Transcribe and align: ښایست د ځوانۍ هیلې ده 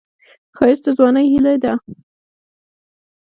ښایست 0.57 0.83
د 0.85 0.87
ځوانۍ 0.97 1.25
هیلې 1.33 1.55
ده 1.63 1.73